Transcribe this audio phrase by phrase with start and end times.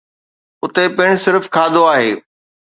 [0.63, 2.11] اتي پڻ صرف کاڌو آهي.